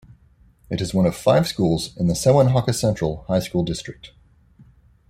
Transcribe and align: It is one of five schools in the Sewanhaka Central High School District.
It 0.71 0.81
is 0.81 0.95
one 0.95 1.05
of 1.05 1.15
five 1.15 1.47
schools 1.47 1.95
in 1.95 2.07
the 2.07 2.15
Sewanhaka 2.15 2.73
Central 2.73 3.23
High 3.27 3.37
School 3.37 3.63
District. 3.63 4.11